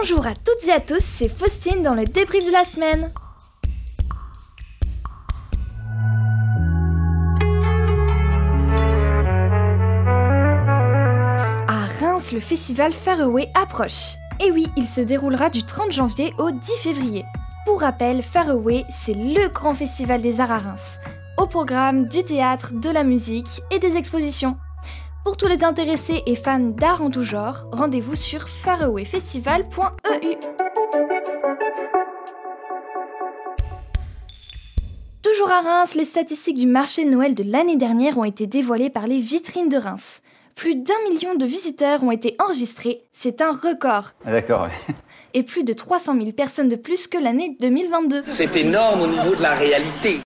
[0.00, 3.10] Bonjour à toutes et à tous, c'est Faustine dans le débrief de la semaine.
[11.66, 14.14] À Reims, le festival Faraway approche.
[14.40, 17.24] Et oui, il se déroulera du 30 janvier au 10 février.
[17.66, 21.00] Pour rappel, Faraway, c'est le grand festival des arts à Reims.
[21.38, 24.58] Au programme du théâtre, de la musique et des expositions.
[25.28, 30.36] Pour tous les intéressés et fans d'art en tout genre, rendez-vous sur farawayfestival.eu.
[35.22, 38.88] Toujours à Reims, les statistiques du marché de Noël de l'année dernière ont été dévoilées
[38.88, 40.22] par les vitrines de Reims.
[40.54, 44.12] Plus d'un million de visiteurs ont été enregistrés, c'est un record.
[44.24, 44.94] Ah, D'accord, ouais.
[45.34, 48.22] Et plus de 300 000 personnes de plus que l'année 2022.
[48.22, 50.20] C'est énorme au niveau de la réalité.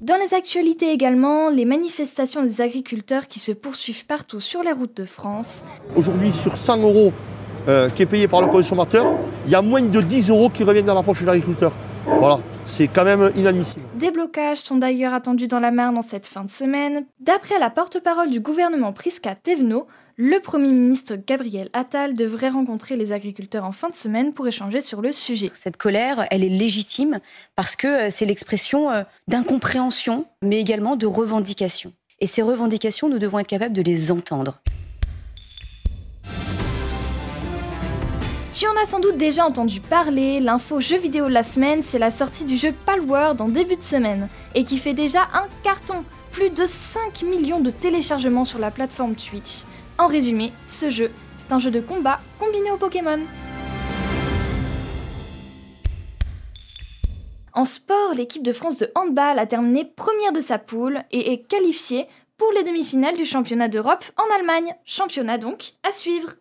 [0.00, 4.96] Dans les actualités également, les manifestations des agriculteurs qui se poursuivent partout sur les routes
[4.96, 5.62] de France.
[5.94, 7.12] Aujourd'hui, sur 100 euros
[7.68, 9.04] euh, qui est payé par le consommateur,
[9.44, 11.72] il y a moins de 10 euros qui reviennent dans la poche de l'agriculteur.
[12.06, 13.82] Voilà, c'est quand même inadmissible.
[13.94, 17.04] Des blocages sont d'ailleurs attendus dans la Marne en cette fin de semaine.
[17.20, 23.12] D'après la porte-parole du gouvernement Prisca Thévenot, le Premier ministre Gabriel Attal devrait rencontrer les
[23.12, 25.50] agriculteurs en fin de semaine pour échanger sur le sujet.
[25.54, 27.20] Cette colère, elle est légitime
[27.56, 31.92] parce que euh, c'est l'expression euh, d'incompréhension, mais également de revendications.
[32.18, 34.60] Et ces revendications, nous devons être capables de les entendre.
[38.60, 41.98] Tu en as sans doute déjà entendu parler, l'info jeu vidéo de la semaine, c'est
[41.98, 46.04] la sortie du jeu Palworld en début de semaine, et qui fait déjà un carton,
[46.30, 49.62] plus de 5 millions de téléchargements sur la plateforme Twitch.
[49.96, 53.20] En résumé, ce jeu, c'est un jeu de combat combiné au Pokémon.
[57.54, 61.48] En sport, l'équipe de France de handball a terminé première de sa poule et est
[61.48, 64.74] qualifiée pour les demi-finales du championnat d'Europe en Allemagne.
[64.84, 66.34] Championnat donc à suivre.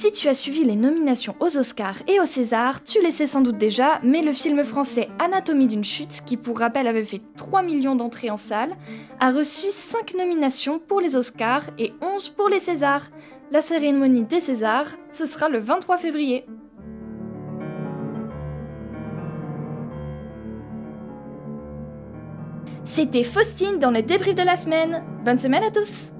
[0.00, 3.40] Si tu as suivi les nominations aux Oscars et aux Césars, tu le sais sans
[3.40, 7.62] doute déjà, mais le film français Anatomie d'une chute, qui pour rappel avait fait 3
[7.62, 8.76] millions d'entrées en salle,
[9.18, 13.10] a reçu 5 nominations pour les Oscars et 11 pour les Césars.
[13.50, 16.46] La cérémonie des Césars, ce sera le 23 février.
[22.84, 25.02] C'était Faustine dans le débrief de la semaine.
[25.24, 26.12] Bonne semaine à tous